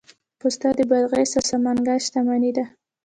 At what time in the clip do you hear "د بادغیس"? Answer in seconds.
0.77-1.31